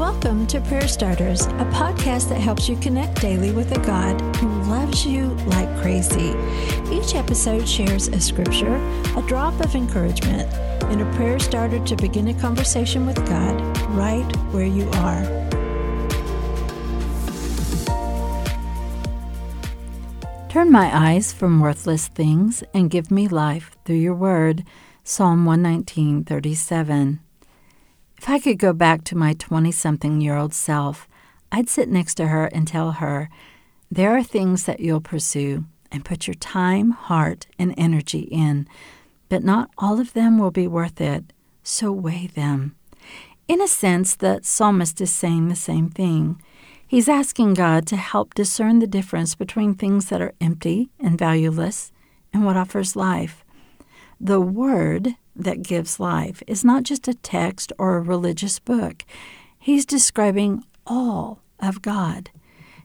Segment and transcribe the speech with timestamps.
[0.00, 4.48] Welcome to Prayer Starters, a podcast that helps you connect daily with a God who
[4.62, 6.34] loves you like crazy.
[6.90, 8.76] Each episode shares a scripture,
[9.14, 10.50] a drop of encouragement,
[10.84, 13.60] and a prayer starter to begin a conversation with God
[13.90, 14.24] right
[14.54, 15.22] where you are.
[20.48, 24.64] Turn my eyes from worthless things and give me life through your word.
[25.04, 27.18] Psalm 119:37.
[28.20, 31.08] If I could go back to my 20 something year old self,
[31.50, 33.30] I'd sit next to her and tell her,
[33.90, 38.68] There are things that you'll pursue and put your time, heart, and energy in,
[39.30, 42.76] but not all of them will be worth it, so weigh them.
[43.48, 46.42] In a sense, the psalmist is saying the same thing.
[46.86, 51.90] He's asking God to help discern the difference between things that are empty and valueless
[52.34, 53.46] and what offers life.
[54.20, 59.04] The Word that gives life is not just a text or a religious book.
[59.58, 62.30] He's describing all of God,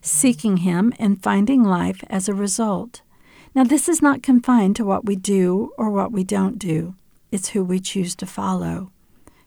[0.01, 3.01] seeking Him and finding life as a result.
[3.53, 6.95] Now, this is not confined to what we do or what we don't do,
[7.31, 8.91] it's who we choose to follow,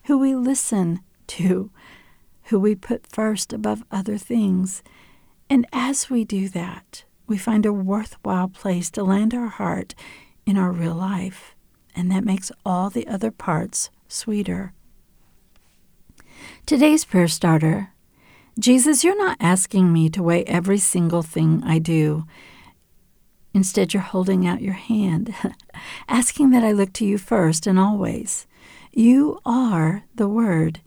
[0.05, 1.69] who we listen to,
[2.45, 4.81] who we put first above other things.
[5.49, 9.93] And as we do that, we find a worthwhile place to land our heart
[10.45, 11.55] in our real life
[11.95, 14.73] and that makes all the other parts sweeter.
[16.65, 17.91] Today's prayer starter
[18.59, 22.25] Jesus, you're not asking me to weigh every single thing I do.
[23.53, 25.33] Instead, you're holding out your hand,
[26.09, 28.47] asking that I look to you first and always.
[28.91, 30.81] You are the Word,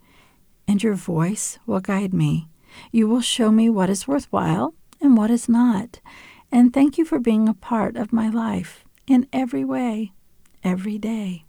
[0.69, 2.49] and your voice will guide me.
[2.91, 6.01] You will show me what is worthwhile and what is not.
[6.51, 10.13] And thank you for being a part of my life in every way
[10.63, 11.45] every day.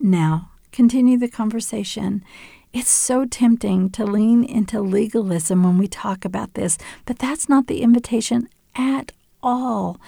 [0.00, 2.24] Now, continue the conversation.
[2.72, 7.68] It's so tempting to lean into legalism when we talk about this, but that's not
[7.68, 10.00] the invitation at all.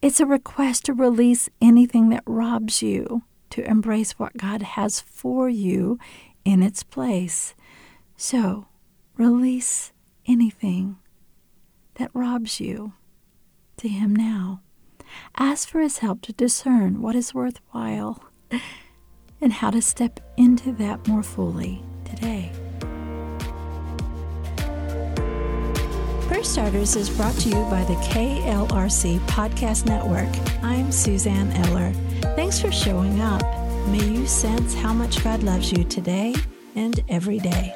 [0.00, 5.50] It's a request to release anything that robs you, to embrace what God has for
[5.50, 5.98] you
[6.44, 7.54] in its place.
[8.16, 8.68] So,
[9.18, 9.92] release
[10.26, 10.96] anything
[11.96, 12.94] that robs you
[13.76, 14.62] to Him now.
[15.38, 18.22] Ask for His help to discern what is worthwhile
[19.40, 22.52] and how to step into that more fully today.
[26.26, 30.28] Prayer Starters is brought to you by the KLRC Podcast Network.
[30.62, 31.92] I'm Suzanne Eller.
[32.36, 33.42] Thanks for showing up.
[33.88, 36.34] May you sense how much God loves you today
[36.76, 37.74] and every day.